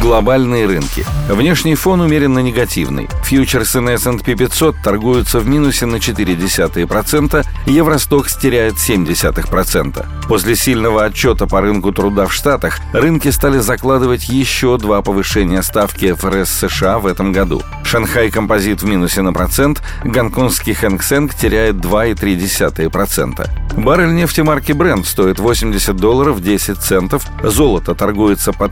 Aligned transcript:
Глобальные 0.00 0.66
рынки. 0.66 1.04
Внешний 1.28 1.74
фон 1.74 2.00
умеренно 2.00 2.38
негативный. 2.38 3.08
Фьючерсы 3.22 3.80
на 3.80 3.90
S&P 3.90 4.34
500 4.34 4.76
торгуются 4.82 5.40
в 5.40 5.46
минусе 5.46 5.84
на 5.84 5.96
0,4%, 5.96 7.46
Евростокс 7.66 8.36
теряет 8.36 8.74
0,7%. 8.74 10.06
После 10.26 10.56
сильного 10.56 11.04
отчета 11.04 11.46
по 11.46 11.60
рынку 11.60 11.92
труда 11.92 12.26
в 12.26 12.32
Штатах 12.32 12.78
рынки 12.92 13.28
стали 13.28 13.58
закладывать 13.58 14.28
еще 14.28 14.78
два 14.78 15.02
повышения 15.02 15.62
ставки 15.62 16.12
ФРС 16.14 16.50
США 16.50 16.98
в 16.98 17.06
этом 17.06 17.32
году. 17.32 17.62
Шанхай 17.84 18.30
Композит 18.30 18.82
в 18.82 18.86
минусе 18.86 19.22
на 19.22 19.32
процент, 19.32 19.82
гонконгский 20.04 20.74
Хэнк 20.74 21.02
Сэнк 21.02 21.34
теряет 21.34 21.76
2,3%. 21.76 23.50
Баррель 23.76 24.14
нефти 24.14 24.40
марки 24.40 24.72
Brent 24.72 25.04
стоит 25.04 25.38
80 25.38 25.96
долларов 25.96 26.42
10 26.42 26.78
центов, 26.78 27.26
золото 27.42 27.94
торгуется 27.94 28.52
по 28.52 28.68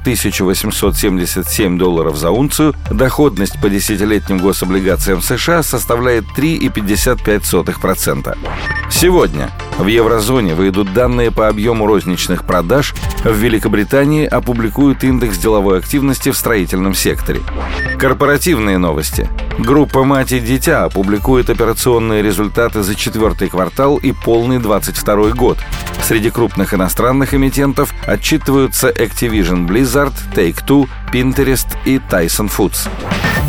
1877 1.18 1.78
долларов 1.78 2.16
за 2.16 2.30
унцию, 2.30 2.74
доходность 2.90 3.60
по 3.60 3.68
десятилетним 3.68 4.38
гособлигациям 4.38 5.20
США 5.20 5.62
составляет 5.62 6.24
3,55%. 6.36 8.36
Сегодня 8.90 9.50
в 9.78 9.86
еврозоне 9.86 10.54
выйдут 10.54 10.92
данные 10.92 11.30
по 11.30 11.48
объему 11.48 11.86
розничных 11.86 12.44
продаж, 12.44 12.94
в 13.24 13.32
Великобритании 13.32 14.26
опубликуют 14.26 15.04
индекс 15.04 15.38
деловой 15.38 15.78
активности 15.78 16.30
в 16.30 16.36
строительном 16.36 16.94
секторе. 16.94 17.40
Корпоративные 17.98 18.78
новости. 18.78 19.28
Группа 19.58 20.04
«Мать 20.04 20.32
и 20.32 20.40
дитя» 20.40 20.84
опубликует 20.84 21.48
операционные 21.48 22.22
результаты 22.22 22.82
за 22.82 22.94
четвертый 22.94 23.48
квартал 23.48 23.96
и 23.96 24.12
полный 24.12 24.58
22 24.58 25.30
год. 25.30 25.58
Среди 26.02 26.30
крупных 26.30 26.74
иностранных 26.74 27.34
эмитентов 27.34 27.92
отчитываются 28.06 28.88
Activision 28.88 29.66
Blizzard, 29.66 30.12
Take-Two, 30.34 30.88
Pinterest 31.12 31.66
и 31.84 31.98
Tyson 31.98 32.50
Foods. 32.50 32.88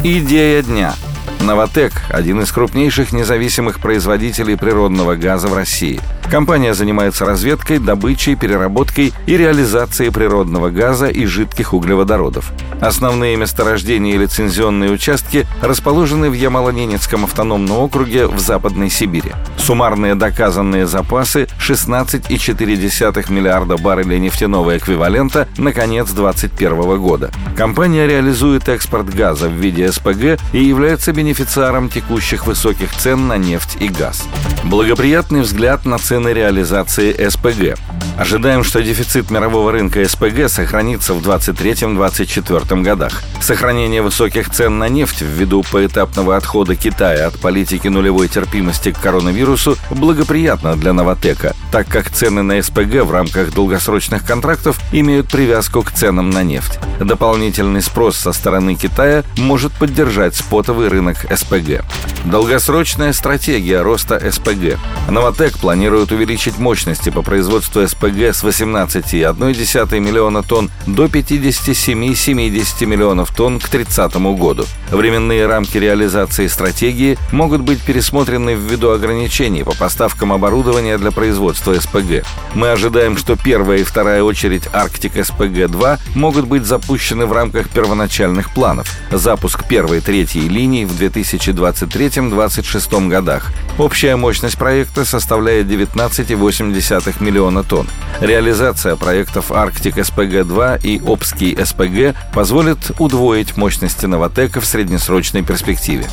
Идея 0.03 0.62
дня– 0.62 0.94
«Новотек»— 1.42 1.94
один 2.09 2.42
из 2.42 2.52
крупнейших 2.52 3.14
независимых 3.14 3.80
производителей 3.80 4.58
природного 4.58 5.16
газа 5.16 5.48
в 5.48 5.53
России. 5.53 6.02
Компания 6.30 6.75
занимается 6.75 7.25
разведкой, 7.25 7.80
добычей, 7.80 8.35
переработкой 8.35 9.13
и 9.25 9.35
реализацией 9.35 10.11
природного 10.11 10.69
газа 10.69 11.08
и 11.08 11.25
жидких 11.25 11.73
углеводородов. 11.73 12.52
Основные 12.81 13.35
месторождения 13.35 14.13
и 14.13 14.17
лицензионные 14.17 14.91
участки 14.91 15.47
расположены 15.61 16.30
в 16.30 16.33
Ямало-Ненецком 16.33 17.23
автономном 17.23 17.80
округе 17.80 18.27
в 18.27 18.39
Западной 18.39 18.91
Сибири. 18.91 19.31
Суммарные 19.57 20.13
доказанные 20.13 20.85
запасы 20.85 21.47
16,4 21.59 23.31
миллиарда 23.31 23.77
баррелей 23.77 24.19
нефтяного 24.19 24.77
эквивалента 24.77 25.47
на 25.57 25.73
конец 25.73 26.11
2021 26.11 27.00
года. 27.00 27.31
Компания 27.57 28.05
реализует 28.05 28.69
экспорт 28.69 29.13
газа 29.13 29.50
в 29.50 29.53
виде 29.53 29.91
СПГ 29.91 30.39
и 30.53 30.63
является 30.63 31.11
бенефициаром 31.11 31.89
текущих 31.89 32.45
высоких 32.45 32.94
цен 32.95 33.27
на 33.27 33.38
нефть 33.38 33.77
и 33.80 33.88
газ. 33.88 34.27
Благоприятный 34.64 35.42
взгляд 35.42 35.86
на 35.86 35.98
цены 35.98 36.30
реализации 36.30 37.14
СПГ. 37.30 37.78
Ожидаем, 38.20 38.66
что 38.66 38.84
дефицит 38.84 39.31
мирового 39.31 39.72
рынка 39.72 40.06
СПГ 40.06 40.50
сохранится 40.50 41.14
в 41.14 41.25
2023-2024 41.25 42.81
годах. 42.81 43.23
Сохранение 43.39 44.02
высоких 44.02 44.50
цен 44.50 44.78
на 44.78 44.89
нефть 44.89 45.22
ввиду 45.22 45.64
поэтапного 45.72 46.36
отхода 46.36 46.75
Китая 46.75 47.28
от 47.28 47.40
политики 47.40 47.88
нулевой 47.88 48.28
терпимости 48.28 48.92
к 48.92 49.00
коронавирусу 49.00 49.78
благоприятно 49.90 50.75
для 50.75 50.92
Новотека, 50.92 51.56
так 51.72 51.88
как 51.88 52.09
цены 52.09 52.44
на 52.44 52.62
СПГ 52.62 53.06
в 53.06 53.12
рамках 53.12 53.53
долгосрочных 53.53 54.25
контрактов 54.25 54.78
имеют 54.92 55.30
привязку 55.30 55.81
к 55.81 55.94
ценам 55.94 56.30
на 56.30 56.44
нефть. 56.44 56.78
Дополнительный 57.00 57.81
спрос 57.81 58.18
со 58.18 58.34
стороны 58.34 58.75
Китая 58.75 59.24
может 59.38 59.72
поддержать 59.72 60.36
спотовый 60.36 60.90
рынок 60.90 61.25
СПГ. 61.34 61.86
Долгосрочная 62.25 63.13
стратегия 63.13 63.81
роста 63.81 64.19
СПГ. 64.30 64.78
Новотек 65.09 65.57
планирует 65.57 66.12
увеличить 66.12 66.57
мощности 66.57 67.09
по 67.09 67.22
производству 67.22 67.88
СПГ 67.88 68.09
с 68.09 68.44
18,1 68.44 70.00
миллиона 70.00 70.44
тонн 70.44 70.70
до 70.88 71.06
57-70 71.06 72.86
миллионов 72.86 73.36
тонн 73.36 73.59
к 73.59 73.70
30 73.70 74.16
году. 74.38 74.66
Временные 74.92 75.46
рамки 75.46 75.78
реализации 75.78 76.48
стратегии 76.48 77.18
могут 77.31 77.62
быть 77.62 77.81
пересмотрены 77.81 78.56
ввиду 78.56 78.92
ограничений 78.92 79.64
по 79.64 79.75
поставкам 79.75 80.34
оборудования 80.34 80.98
для 80.98 81.12
производства 81.12 81.74
СПГ. 81.74 82.25
Мы 82.53 82.72
ожидаем, 82.72 83.18
что 83.18 83.36
первая 83.36 83.80
и 83.80 83.84
вторая 83.84 84.24
очередь 84.24 84.64
Арктик 84.74 85.16
СПГ-2 85.16 86.00
могут 86.16 86.46
быть 86.46 86.66
запущены 86.66 87.25
в 87.25 87.34
рамках 87.34 87.69
первоначальных 87.69 88.53
планов. 88.53 88.90
Запуск 89.12 89.68
первой 89.68 89.98
и 89.98 90.02
третьей 90.02 90.48
линий 90.48 90.86
в 90.86 91.02
2023-2026 91.02 93.09
годах. 93.09 93.52
Общая 93.78 94.16
мощность 94.16 94.58
проекта 94.58 95.03
составляет 95.06 95.68
19,8 95.68 97.24
миллиона 97.24 97.64
тонн. 97.64 97.88
Реализация 98.22 98.95
проектов 98.95 99.51
Арктик 99.51 99.97
СПГ-2 99.97 100.81
и 100.83 101.01
Обский 101.05 101.57
СПГ 101.63 102.16
позволит 102.33 102.91
удвоить 103.00 103.55
мощности 103.57 104.05
Новотека 104.05 104.61
в 104.61 104.66
среднесрочной 104.66 105.44
перспективе. 105.44 106.05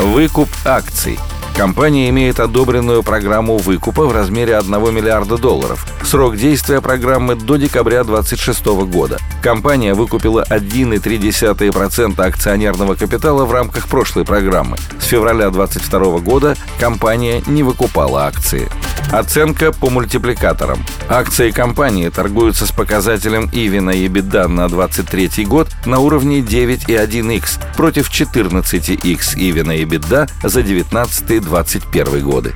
Выкуп 0.00 0.48
акций– 0.64 1.18
Компания 1.56 2.10
имеет 2.10 2.38
одобренную 2.38 3.02
программу 3.02 3.56
выкупа 3.56 4.04
в 4.04 4.12
размере 4.12 4.58
1 4.58 4.94
миллиарда 4.94 5.38
долларов. 5.38 5.86
Срок 6.04 6.36
действия 6.36 6.82
программы 6.82 7.34
до 7.34 7.56
декабря 7.56 8.04
2026 8.04 8.66
года. 8.92 9.18
Компания 9.42 9.94
выкупила 9.94 10.44
1,3% 10.50 12.20
акционерного 12.20 12.94
капитала 12.94 13.46
в 13.46 13.52
рамках 13.52 13.88
прошлой 13.88 14.26
программы. 14.26 14.76
С 15.00 15.06
февраля 15.06 15.48
2022 15.48 16.18
года 16.18 16.56
компания 16.78 17.42
не 17.46 17.62
выкупала 17.62 18.26
акции. 18.26 18.68
Оценка 19.12 19.72
по 19.72 19.90
мультипликаторам. 19.90 20.84
Акции 21.08 21.50
компании 21.50 22.08
торгуются 22.08 22.66
с 22.66 22.72
показателем 22.72 23.48
Ивина 23.52 23.90
и 23.90 24.08
EBITDA 24.08 24.48
на 24.48 24.68
23 24.68 25.44
год 25.44 25.68
на 25.86 26.00
уровне 26.00 26.40
9,1x 26.40 27.76
против 27.76 28.10
14x 28.10 29.34
Ивина 29.36 29.72
и 29.72 29.84
EBITDA 29.84 30.28
за 30.42 30.60
19-21 30.60 32.20
годы. 32.20 32.54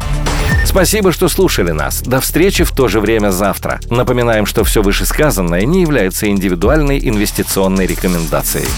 Спасибо, 0.65 1.13
что 1.13 1.29
слушали 1.29 1.71
нас. 1.71 2.03
До 2.03 2.21
встречи 2.21 2.65
в 2.65 2.73
то 2.73 2.89
же 2.89 3.01
время 3.01 3.31
завтра. 3.31 3.81
Напоминаем, 3.89 4.47
что 4.47 4.63
все 4.65 4.83
вышесказанное 4.83 5.65
не 5.65 5.83
является 5.83 6.29
индивидуальной 6.29 7.01
инвестиционной 7.03 7.87
рекомендацией. 7.87 8.69